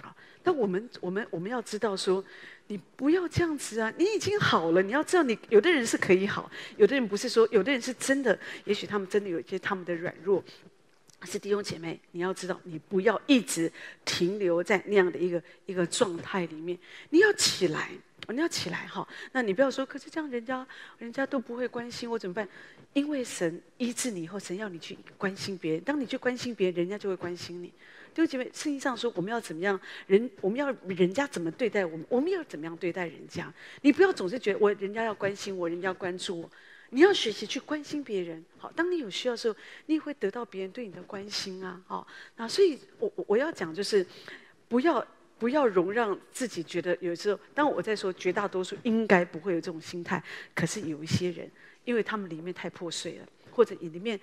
[0.00, 0.14] 好，
[0.44, 2.22] 那我们我们我们要知道说，
[2.68, 10.44] 你不要这样子啊，你已经好了，你要知道，你有的人是可以好，有的人不是说，有的人是真的，也许他们真的有一些他们的软弱。
[11.26, 13.70] 是弟兄姐妹，你要知道，你不要一直
[14.04, 16.78] 停留在那样的一个一个状态里面，
[17.10, 17.90] 你要起来，
[18.28, 19.06] 你要起来哈。
[19.32, 20.66] 那你不要说，可是这样人家
[20.98, 22.48] 人家都不会关心我怎么办？
[22.92, 25.80] 因为神医治你以后，神要你去关心别人。
[25.82, 27.66] 当你去关心别人，人家就会关心你。
[28.12, 29.78] 弟兄姐妹，圣经上说我们要怎么样？
[30.06, 32.04] 人我们要人家怎么对待我们？
[32.08, 33.52] 我们要怎么样对待人家？
[33.82, 36.50] 你不要总是觉得我人家要关心我，人家要关注我。
[36.92, 44.04] 你要学习去关心别人，好，当你有需要的时候，你也会得到别人对你的关心啊，好，那所以我我要讲就是，
[44.68, 45.06] 不要
[45.38, 50.22] 不要容让自己觉得有时候，当我在说绝大多数应该不会有这种心态，
[50.54, 51.48] 可是有一些人，
[51.84, 54.18] 因为他们里面太破碎了，或者你里面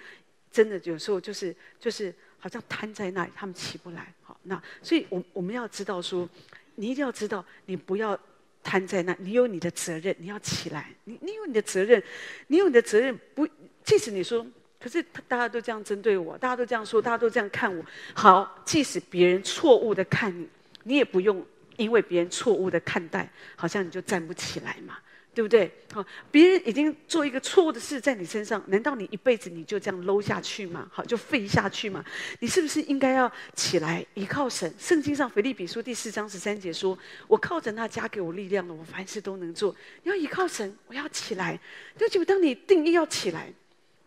[0.52, 6.28] 真的有时候就是就是好像瘫在那里，他们起不来，好，那所以我我们要知道说，
[6.76, 8.20] 你一定要知道，你不要。
[8.63, 10.93] 瘫在那，你有你的责任，你要起来。
[11.06, 12.02] 你你有你的责任，
[12.48, 13.17] 你有你的责任。
[13.34, 13.48] 不，
[13.84, 14.46] 即使你说，
[14.80, 17.84] 可是大家都这样针对我，大家都这样说，大家都这样看我。
[18.13, 20.48] 好，即使别人错误的看你，
[20.84, 21.46] 你也不用
[21.78, 24.98] 因为别人错误的看待，好像你就站不起来嘛。
[25.38, 25.71] 对不对？
[25.93, 30.89] 好，别人已经做一个错误的事在你身上，难道你一辈子你就这样搂下去吗？
[30.91, 32.04] 好，就废下去吗？
[32.39, 34.73] 你是不是应该要起来依靠神？
[34.80, 36.97] 圣经上腓立比书第四章十三节说
[37.30, 41.60] ：“我靠着那加给我力量的，我凡事都能做。”你要依靠神，我要起来。
[41.95, 43.54] 就就当你定义要起来，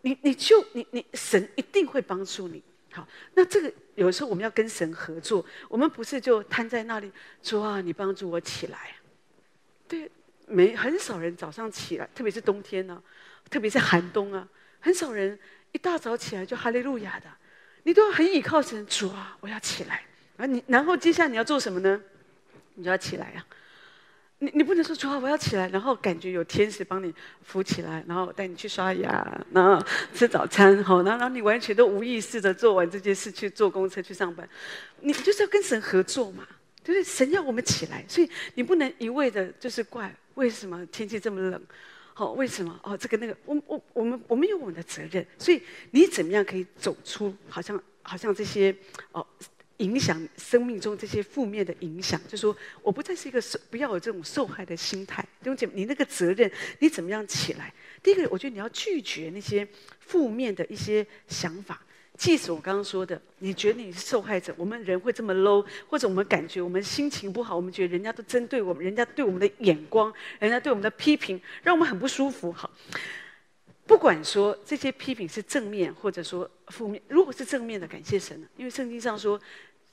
[0.00, 2.60] 你你就你你神一定会帮助你。
[2.90, 7.08] 好，那这个有时候我们要跟神合作，我们不是就瘫在那里
[7.40, 8.96] 说啊，你帮助我起来。
[9.86, 10.10] 对。
[10.50, 12.98] 没很少人早上起来，特别是冬天呢、啊，
[13.48, 14.46] 特别是寒冬啊，
[14.80, 15.38] 很少人
[15.72, 17.26] 一大早起来就哈利路亚的，
[17.84, 20.02] 你都很倚靠神，主啊，我要起来。
[20.36, 22.00] 啊，你然后接下来你要做什么呢？
[22.74, 23.46] 你就要起来啊！
[24.38, 29.84] 你你不能说主啊，我要起来，然后感觉有天使帮你扶起来，然后带你去刷牙，然后
[30.14, 34.48] 吃早餐，好，然后然后你完全都无意识的做完这件事，去坐公车去上班，
[35.00, 36.46] 你就是要跟神合作嘛，
[36.82, 37.04] 就是？
[37.04, 40.10] 神要我们起来，所以你不能一味的就是怪
[40.40, 41.62] 为什么天气这么冷，
[42.14, 48.74] 好，为什么哦这个那个，我我我们我们有我们的责任，所以你怎么样可以走出好像好像这些
[49.12, 49.26] 哦。
[49.80, 55.22] 影响生命中这些负面的影响，就说我不再是一个受，不要有这种受害的心态。
[55.42, 57.72] 弟兄姐，你那个责任，你怎么样起来？
[58.02, 59.66] 第一个，我觉得你要拒绝那些
[60.00, 61.82] 负面的一些想法。
[62.20, 72.52] 即使我刚刚说的，你觉得你是受害者，我们人会这么 low，或者我们感觉我们心情不好，我们觉得人家都针对我们，人家对我们的眼光，人家对我们的批评，让我们很不舒服。
[72.52, 72.70] 好，
[73.86, 79.40] 不管说这些批评是正面，或者说负面，如果是正面的，感谢神了，因为圣经上说。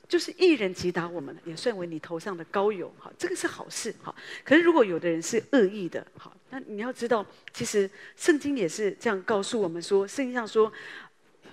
[0.10, 4.16] 就是一人击打我们，也算为你头上的膏油，好，这个是好事，好。
[4.46, 10.72] 可是如果有的人是恶意的，好，那你要知道，其实圣经也是这样告诉我们说，圣经上说，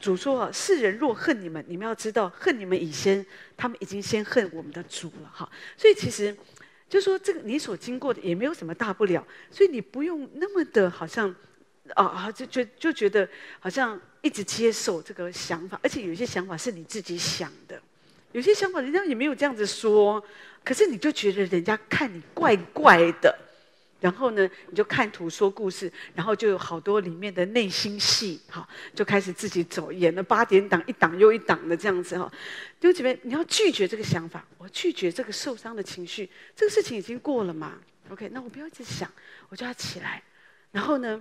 [0.04, 3.24] 主说，世人若恨你们，你们要知道，恨你们以先，
[3.56, 5.50] 他们已经先恨我们的主了，哈。
[5.78, 6.36] 所以其实，
[6.90, 11.34] 就说这个你所经过的也没有什么大不了，所以你不用那么的好像，
[11.94, 13.26] 啊啊，就觉就觉得
[13.58, 17.80] 好像一直接受这个想法，而且有些想法是你自己想的。
[18.32, 20.22] 有些想法，人家也没有这样子说，
[20.62, 23.34] 可是你就觉得人家看你怪怪的，
[24.04, 32.30] 然后呢，你就看图说故事，然后就有好多里面的内心戏，哈，就开始自己走，演了八点档，一档又一档的这样子，哈。
[32.78, 37.78] 弟兄姐妹，你要拒绝这个想法，我拒绝这个受伤的情绪，这个事情已经过了嘛
[38.10, 39.10] ？OK，那我不要一直想，
[39.48, 40.22] 我就要起来，
[40.70, 41.18] 然后呢，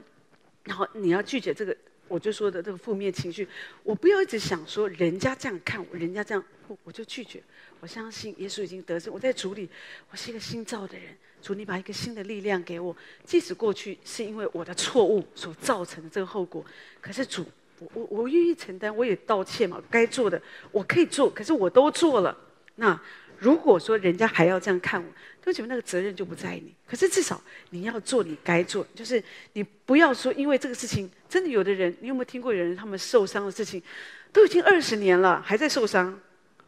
[0.65, 1.73] 然后你要拒绝这个。
[2.13, 3.47] 我就说的这个负面情绪，
[3.81, 6.43] 我不要一直想说人家这样看我，人家这样，
[6.83, 7.41] 我就拒绝。
[7.79, 9.67] 我相信耶稣已经得胜，我在主里，
[10.11, 11.07] 我是一个新造的人。
[11.41, 12.95] 主，你把一个新的力量给我，
[13.25, 16.63] 即使过去是因为我的错误所造成的这个后果，
[17.01, 17.43] 可是主，
[17.79, 20.39] 我我愿意承担，我也道歉嘛，该做的
[20.71, 22.37] 我可以做，可是我都做了，
[22.75, 23.01] 那。
[23.43, 25.07] 如果说人家还要这样看我，
[25.43, 26.73] 都觉得那个责任就不在你。
[26.87, 33.83] 可是至少你要做你该做，就是你不要说因为这个事情，真的有的人，你有没有听过有人他们受伤的事情，
[34.31, 36.17] 都已经二十年了还在受伤，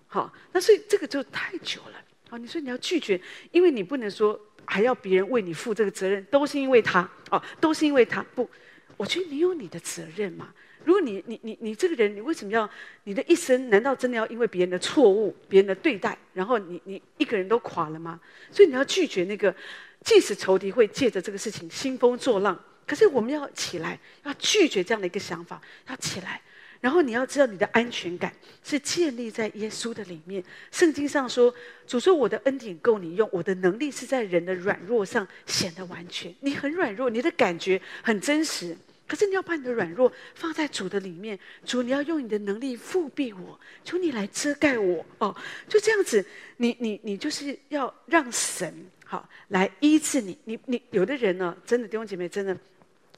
[0.08, 2.02] 好，那所以这个就太久了。
[2.30, 3.20] 好，你说你要拒绝，
[3.52, 8.22] 因为你不能说还要别人为你负这个责任，都是因为他，哦，都是因为他。
[8.36, 8.50] 不，
[8.98, 10.54] 我觉得你有你的责任嘛。
[10.86, 12.70] 如果你你你你这个人，你为什么要
[13.04, 13.70] 你的一生？
[13.70, 18.20] 难道真的要因为别人的错误、别人的对待，然后你你一个人都垮了吗？
[18.52, 19.54] 所以你要拒绝那个，
[20.02, 26.40] 即使仇敌会借着这个事情兴风作浪，可是我们要起来，要拒绝这样的一个想法，要起来。
[26.82, 28.32] 然后你要知道，你的安全感
[28.64, 30.44] 是建立在耶稣的里面。
[30.72, 31.52] 圣经上说
[31.88, 38.78] ：“主说我的恩典够你用，我的能力是在人的软弱上显得完全。”你很软弱，你的感觉很真实。
[39.08, 45.36] 可是你要把你的软弱放在主的里面，主，你要用你的能力覆庇我，求你来遮盖我哦，
[45.70, 46.26] 就这样子，
[46.58, 48.74] 你你你就是要让神
[49.06, 52.58] 好来医治你，你你有的人呢，真的弟兄姐妹，真的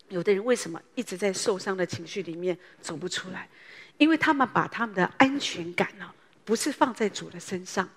[0.09, 3.47] 有的人为什么一直在受伤的情绪里面走不出来？
[3.97, 7.89] 因为他们把他们的安全感呢，不是放在主的身上，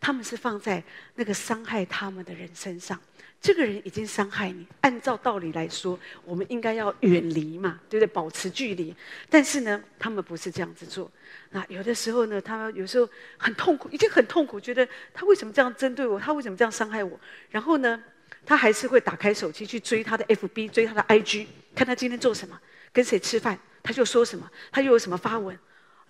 [0.00, 0.82] 他们是放在
[1.14, 3.00] 那个伤害他们的人身上。
[3.40, 8.12] 这个人已经伤害你，按照道理来说，我们应该要远离嘛，对不对？
[8.12, 8.94] 保持距离。
[9.30, 11.10] 但是呢，他们不是这样子做。
[11.50, 16.18] 那有的时候呢，他们有时候很痛苦，已经很痛苦，觉得他为什么这样针对我？
[16.18, 17.18] 他为什么这样伤害我？
[17.50, 18.02] 然后呢，
[18.44, 21.46] 他还是会打开手机去追他的 FB，追他的 IG，
[21.76, 22.58] 看他今天做什么，
[22.92, 25.56] 跟谁吃饭，他就说什么，他又有什么发文。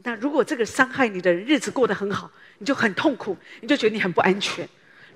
[0.03, 4.67] 那如果这个伤害你的人日子过得很好，你就很痛苦，你就觉得你很不安全。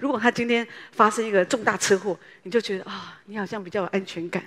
[0.03, 4.43] 如果他今天发生一个重大车祸，你就觉得啊，你好像比较有安全感，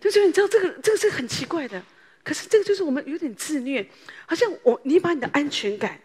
[0.00, 1.82] 就是你知道这个这个是很奇怪的。
[2.24, 3.86] 可是这个就是我们有点自虐，
[4.24, 6.00] 好像我你把你的安全感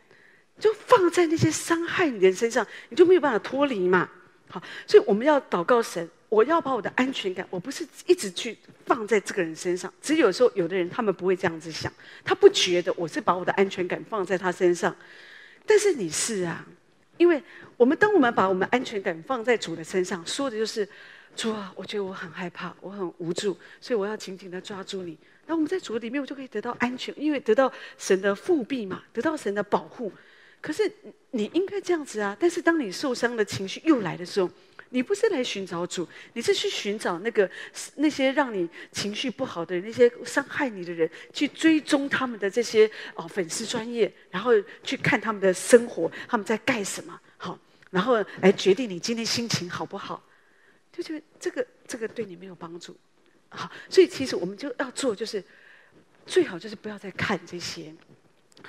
[0.60, 4.10] 就放在那些伤害你的人身上，你就没有办法脱离嘛。
[4.50, 9.94] 好，所以我们要祷告神，我要把我的安全感，我不是一直去放在这个人身上。
[10.02, 11.90] 只有时候有的人他们不会这样子想，
[12.26, 14.94] 他不觉得我是把我的安全感放在他身上，
[15.66, 16.68] 但是你是啊。
[17.18, 17.42] 因为
[17.78, 20.88] 我们当我们把我们安全感放在主的身上，说的就是
[21.36, 25.18] 主啊，我觉得我很害怕，我很无助，所以我要紧紧的抓住你。
[25.48, 30.12] 那我们在主里面，我就可以得到安全，因为得到神的覆庇嘛，得到神的保护。
[30.60, 30.92] 可是
[31.32, 34.50] 你应该这样子啊，但是当你受伤的情绪又来的时候，
[34.96, 37.50] 你不是来寻找主，你是去寻找那个
[37.96, 44.54] 那些让你情绪不好的人，那些伤害你的人，去追踪他们的这些哦粉丝专业，然后
[44.86, 50.24] 去看他们的生活，他们在干什么，好，然后来决定你今天心情好不好，
[50.94, 52.96] 就觉得这个这个对你没有帮助，
[53.50, 55.44] 好，所以其实我们就要做，就是
[56.26, 57.94] 最好就是不要再看这些。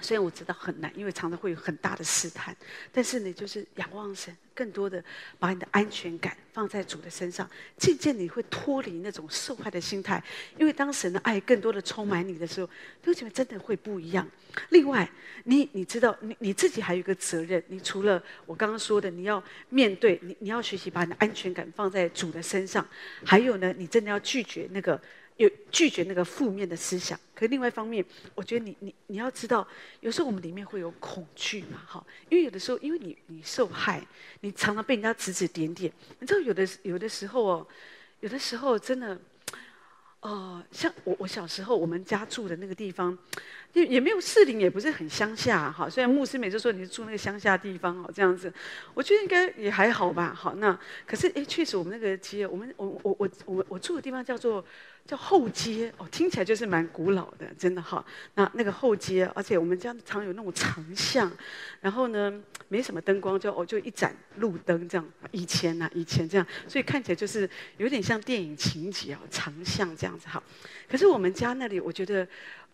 [0.00, 2.54] 虽然我知道很难，因为常常会有很大的试探，
[2.92, 5.02] 但是呢，就是仰望神，更多的
[5.38, 10.22] 把你的安全感放在主的身上，渐渐你会脱离那种受害的心态。
[10.58, 12.68] 因为当神的爱更多的充满你的时候，
[13.02, 14.28] 就觉得真的会不一样。
[14.70, 15.08] 另外，
[15.44, 22.86] 你你知道，你你自己还有一个责任，你除了我刚刚说的，你要面对，你你要学习把你的安全感放在主的身上，
[23.24, 25.00] 还有呢，你真的要拒绝那个。
[25.36, 28.02] 有拒绝那个负面的思想，可另外一方面，
[28.34, 29.66] 我觉得你你你要知道，
[30.00, 34.02] 有时候我们里面会有恐惧嘛，哈，因为有的时候，因为你你受害，
[34.40, 37.66] 你常常被人家指指点点，你知道有的有的时候哦，
[38.20, 39.20] 有的时候真的，
[40.20, 43.16] 哦、像我我小时候我们家住的那个地方，
[43.74, 48.50] 也也没有士林，也不是很乡下，哈，虽然牧师每次说你是住那个乡下地方哦，这样子，
[48.94, 54.64] 我觉得应该也还好吧，好，那可是哎，确实我们那个街，我们我我我我我住的地方叫做。
[55.06, 58.04] 叫后街哦，听起来就是蛮古老的，真的哈。
[58.34, 61.30] 那那个后街，而且我们家常有那种长巷，
[61.80, 65.08] 然后呢，没什么灯光，就哦就一盏路灯这样。
[65.30, 70.42] 以前呐、啊，以前这样，所以看起来就是有点像电影情节哦，长巷这样子哈。
[70.88, 72.26] 可是我们家那里，我觉得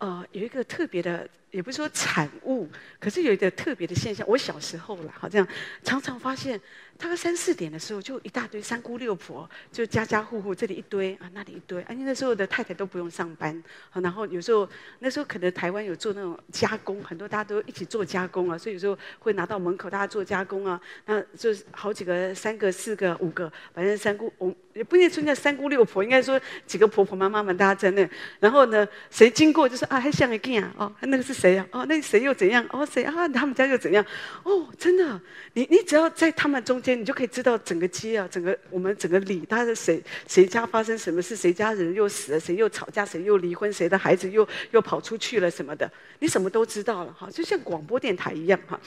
[0.02, 1.28] 呃有一个特别的。
[1.52, 2.66] 也不是说产物，
[2.98, 4.26] 可是有一个特别的现象。
[4.26, 5.46] 我小时候啦，好像
[5.84, 6.58] 常常发现，
[6.96, 11.82] 大概三四点的时候，就一大堆三姑六婆，就家家户户这里一堆啊，那里一堆。
[11.82, 13.62] 而且那时候的太太都不用上班，
[13.92, 14.66] 然后有时候
[15.00, 28.08] 那时候可能台湾有做那种加工，很多大家都一起做加工啊，所以有时候会拿到门口大家做加工啊，那就是好几个、三个、四个、五个，反正三姑我也不一定出现三姑六婆，应该说几个婆婆妈妈们大家在那。
[28.40, 31.42] 然后呢，谁经过就是啊，还像一个啊，哦，那个是。
[31.42, 31.66] 谁呀？
[31.72, 32.64] 哦，那谁又怎样？
[32.70, 33.26] 哦，谁啊？
[33.30, 34.04] 他们家又怎样？
[34.44, 35.20] 哦，真的，
[35.54, 40.00] 你你只要在他们中间，你就可以知道整个街啊，整个我们整个里，他是谁？
[40.28, 41.34] 谁家发生什么事？
[41.34, 42.38] 谁家人又死了？
[42.38, 43.04] 谁又吵架？
[43.04, 43.72] 谁又离婚？
[43.72, 45.50] 谁的孩子又又跑出去了？
[45.50, 48.78] 什么的，你什么都知道了哈，就像广播电台一样哈。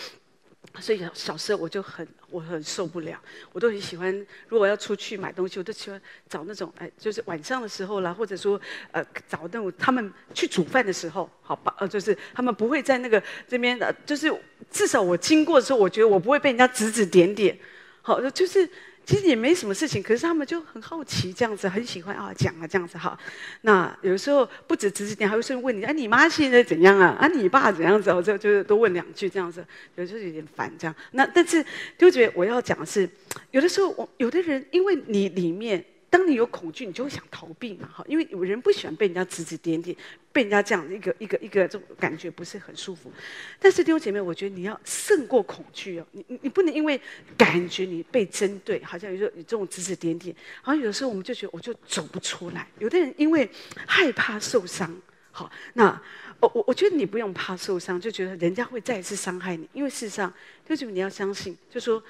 [0.79, 3.19] 所以小时候我就很我很受不了，
[3.51, 4.25] 我都很喜欢。
[4.47, 8.59] 如果要出去买东西，我都喜欢找那种哎，就是晚上的时候啦，或者说
[8.91, 14.33] 呃找那种他们去煮饭的时候，好吧，呃就是他们不会在那个这边的，就是
[14.69, 17.57] 至少我经过的时候，我觉得我不会被人家指指点点，
[18.01, 18.69] 好，就是。
[19.05, 23.17] 其实也没什么事情，可是他们就很好奇，这样子很喜欢啊讲啊这样子哈。
[23.61, 27.15] 那有时候不止指指点，还会顺便问你：哎，你妈现在怎样啊？
[27.19, 28.09] 啊，你爸怎样子？
[28.11, 29.65] 我就就多问两句这样子，
[29.95, 30.95] 有时候有点烦这样。
[31.11, 31.63] 那但是
[31.97, 33.07] 就觉得我要讲的是，
[33.51, 35.85] 有的时候我有的人因为你里面。
[36.15, 39.93] 当你有恐惧，你就会想逃避嘛，哈，因为有人不喜欢被人家指指点点，
[40.31, 43.11] 被人家这样一个一个一个这种感觉不是很舒服。
[43.59, 46.97] 但是弟兄姐妹，我觉得你要胜过恐惧哦，你你你不能因为
[47.37, 52.65] 感觉你被针对，好像有时候你这种指指点点，好像有时候我们就觉得我就走不出来。
[52.79, 53.49] 有的人因为
[53.85, 54.89] 害怕受伤，
[55.31, 56.01] 好，那
[56.39, 60.33] 我我我觉得你不用怕受伤，就觉得人家会再一次伤害你，因为事实上，
[60.67, 62.01] 六姐妹你要相信，就说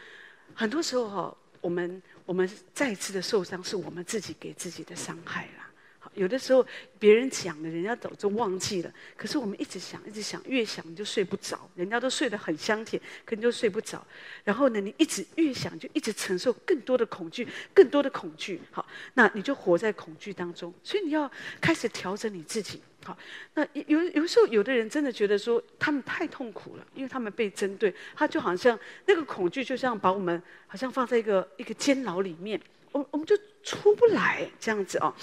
[0.53, 1.99] 很多时候哈，我们。
[2.25, 5.69] 我们再次的受伤，是我们自己给自己的伤害啦。
[5.99, 6.65] 好，有的时候
[6.97, 8.91] 别人讲了，人家早就忘记了。
[9.15, 11.69] 可是我们一直想，一直想，越想你就睡不着。
[11.75, 14.05] 人家都睡得很香甜，可你就睡不着。
[14.43, 18.59] 然后呢，你一直越想，就一直承受更多的恐惧，更多的恐惧。
[18.71, 20.73] 好，那你就活在恐惧当中。
[20.83, 22.81] 所以你要开始调整你自己。
[23.05, 23.15] 好，
[23.53, 32.59] 那有有时候，有的人真的觉得说他们太痛苦了，因为他们被针对，他就好像那个恐惧，就像把我们好像放在一个一个监牢里面，
[32.91, 35.13] 我我们就出不来这样子哦，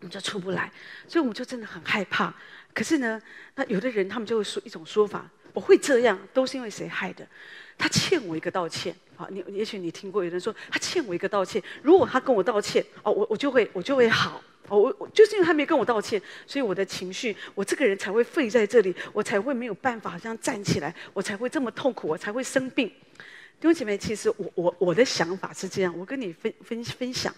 [0.00, 0.72] 我们就出不来，
[1.06, 2.34] 所以我们就真的很害怕。
[2.72, 3.20] 可是呢，
[3.56, 7.28] 那有的人他们就会说一种说法，我会这样都是因为谁害的？
[7.76, 8.96] 他欠我一个道歉。
[9.16, 14.42] 好，你也许你听过有人说他欠我一个道歉，如果他跟我道歉，哦，我我就会我就会好。
[14.68, 22.88] 哦，我我就是因为他没跟我道歉，所以我的情绪，我这个人才会废在这里，我才会没有办法好像站起来，我才会这么痛苦，我才会生病。
[22.88, 27.34] 弟兄姐妹，其实我我我的想法是这样，我跟你分分分享，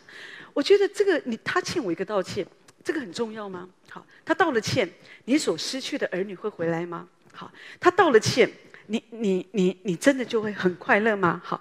[0.53, 2.47] 我觉得这个你他欠我一个道歉，
[2.83, 3.69] 这个很重要吗？
[3.91, 4.89] 好，他道了歉，
[5.25, 7.09] 你所失去的儿女会回来吗？
[7.33, 8.51] 好，他道了歉，
[8.87, 11.41] 你你你你真的就会很快乐吗？
[11.45, 11.61] 好，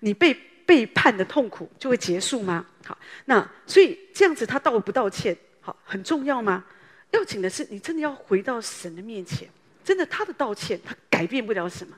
[0.00, 0.36] 你被。
[0.66, 2.66] 背叛的痛苦就会结束吗？
[2.84, 6.64] 好，那所以这样子他道不道歉，好，很重要吗？
[7.12, 9.48] 要紧的是你真的要回到神的面前，
[9.84, 11.96] 真的他的道歉他改变不了什么。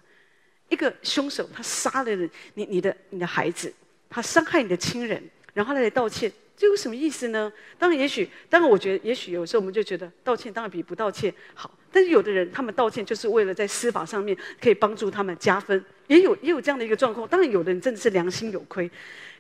[0.69, 2.15] 一个凶手他杀了，
[2.55, 3.73] 你你的你的孩子，
[4.11, 5.23] 他伤害你的亲人，
[5.55, 7.51] 然后他来道歉，这有什么意思呢？
[7.79, 11.73] 当然，也许，当然，我觉得，也许有时候我们就觉得道歉当然比不道歉好。
[11.91, 17.27] 但是有的人，他们道歉就是为了在司法上面可以帮助他们加分，也有也有这样的一个状况。
[17.29, 18.91] 当然，有的人真的是良心有亏。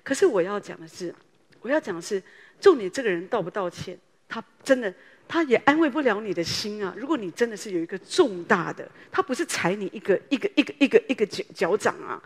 [0.02, 1.14] 可是我要讲的是，
[1.60, 2.22] 我要讲的是，
[2.60, 3.98] 重点这个人道不道歉，
[4.28, 4.94] 他真的。
[5.30, 6.94] 他也安慰不了你的心啊！
[6.96, 12.18] 如果你真的是有一个重大的，他不是踩你一个一个一个一个一个脚脚掌啊。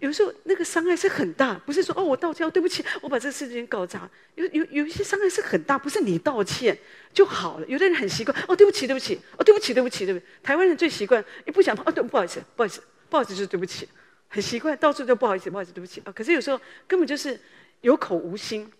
[0.00, 4.08] 有时候那个伤害是很大，不是说哦我道歉，对不起，我把这个事情搞砸。
[4.34, 6.76] 有有有一些伤害是很大，不是你道歉
[7.12, 7.66] 就好了。
[7.66, 10.26] 有的人很习惯哦，对不起，对不起，哦，对不起，对不起，对不起。
[10.42, 13.86] 台湾人最习惯一不想哦，对，不好意思，不好意思，不好意思就是对不起，
[14.28, 16.12] 很习惯到处就不好意思，不好意思，对不起啊。
[16.12, 17.38] 可是有时候根本就是
[17.82, 18.70] 有口无心，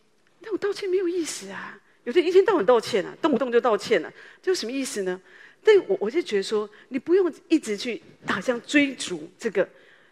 [0.40, 1.78] 但我道歉没有意思啊。
[2.04, 5.20] 有的一天到晚道歉啊，动不动就道歉了，啊，这有什么意思呢？
[5.62, 9.68] 但我我就觉得说，你不用一直去好像追逐这个，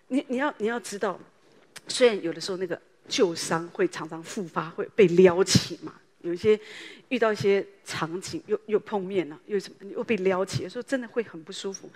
[0.08, 1.18] 你你要你要知道，
[1.86, 6.58] 虽然有的时候那个旧伤会常常复发，会被撩起嘛，有一些
[7.08, 11.90] 遇到一些场景又又碰面了，又什么又被撩起，有时候真的会很不舒服。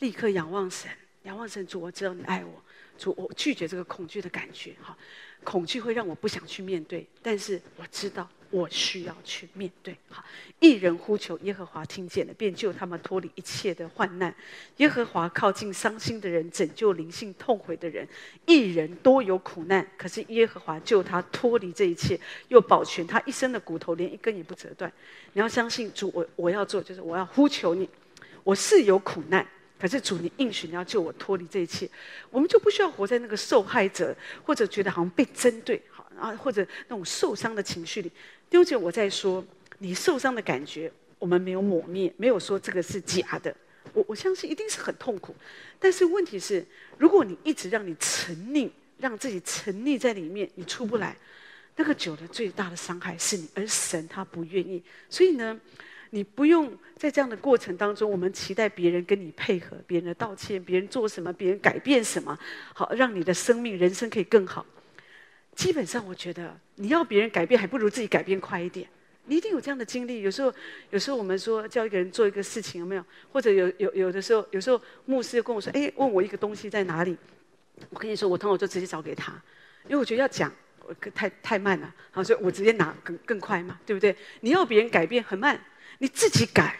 [0.00, 0.90] 立刻仰望神，
[1.22, 2.62] 仰望神主，我知道你爱我，
[2.98, 4.96] 主我拒绝这个恐惧的感觉，哈，
[5.42, 8.28] 恐惧会让我不想去面对，但是我知道。
[8.54, 9.96] 我需要去面对。
[10.08, 10.24] 好，
[10.60, 14.32] 一人呼求耶和华，听见了，便救他们脱离一切的患难。
[14.76, 18.06] 耶和华靠近伤心的人，拯救灵性痛悔的人。
[18.46, 24.92] 一人多有苦难，可是耶和华救他脱离这一切，又保全他一生的骨头，连一根也不折断。
[25.32, 27.88] 你要相信主，我我要做就是我要呼求你。
[28.44, 29.44] 我是有苦难，
[29.80, 31.90] 可是主，你应许你要救我脱离这一切，
[32.30, 35.82] 我们就不需要活在那个受害者或者觉得好像被针对。
[35.90, 38.12] 好啊，或者那种受伤的情绪里，
[38.54, 39.44] 丢姐，我在说
[39.78, 40.88] 你受伤的感觉，
[41.18, 43.52] 我们没有抹灭，没有说这个是假的。
[43.92, 45.34] 我我相信一定是很痛苦，
[45.80, 46.64] 但是问题是，
[46.96, 51.16] 如果你一直让你沉溺，让自己沉溺在里面，你出不来，
[51.74, 54.80] 那个酒的最大的伤害是你，而神他不愿意。
[55.10, 55.60] 所以呢，
[56.10, 62.38] 你不用在这样的过程当中，我们期待别人跟你配合，别人的道歉，别人做什么，别人改变什么，
[62.72, 64.64] 好让你的生命人生可以更好。
[65.54, 68.88] 基本上，我觉得你要别人改变，还不如自己改变快一点。
[69.26, 70.20] 你一定有这样的经历。
[70.20, 70.52] 有时候，
[70.90, 73.04] 有时候我们说叫一个人做一个事情，有没有？
[73.32, 77.16] 或者有有有的时候，有时候牧师跟我说：“哎，问我一个东西在哪里？”
[77.90, 79.32] 我跟你说，我通常就直接找给他，
[79.84, 80.52] 因为我觉得要讲
[81.14, 84.14] 太太慢了，好，所以我直接拿更更快嘛，对不对？
[84.40, 85.58] 你要别人改变很慢，
[85.98, 86.78] 你自己改，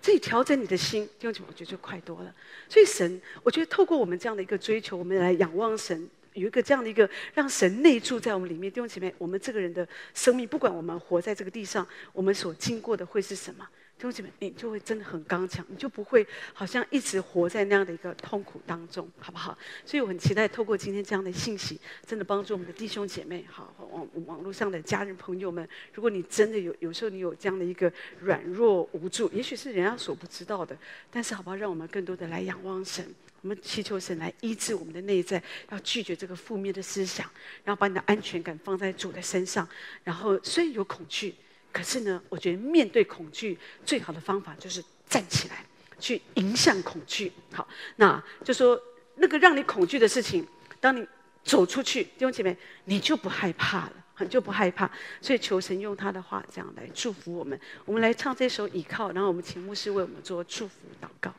[0.00, 2.32] 自己调整你的心，弟兄姐妹，我觉得就快多了。
[2.68, 6.08] 所以神，我觉得透过我们这样的一个追求，我们来仰望神。
[6.34, 13.66] 有一个这样的一个让神内住在我们里面，弟兄姐妹，我们这个人的生命，不管我们活在这个地上，我们所经过的会是什么？
[13.96, 19.58] 弟兄姐妹，你就会真的很刚强，你就不会好像一直活在那样的一个痛苦当中，好不好？
[19.84, 25.68] 所以我很期待透过今天这样的信息，真的帮助我们的弟兄姐妹，好网网络上的家人朋友们。
[25.92, 30.74] 如果你真的有有时候你有这样的一个软弱无助，也许是人家所不知道的，
[31.10, 31.56] 但是好不好？
[31.56, 33.04] 让我们更多的来仰望神。
[33.42, 37.28] 我们祈求神来医治我们的内在，要拒绝这个负面的思想，
[37.64, 39.66] 然后把你的安全感放在主的身上。
[40.04, 41.34] 然后虽然有恐惧，
[41.72, 45.64] 可是呢，我觉得面对恐惧最好的方法就是站起来，
[45.98, 47.32] 去迎向恐惧。
[47.52, 47.66] 好，
[47.96, 48.80] 那就说
[49.16, 50.46] 那个让你恐惧的事情，
[50.78, 51.06] 当你
[51.42, 54.90] 走出去，弟兄姐妹，你就不害怕了，你就不害怕。
[55.22, 57.58] 所以求神用他的话这样来祝福我们。
[57.86, 61.34] 我们来唱这首倚靠，然后我们请牧师为我们做祝福祷告。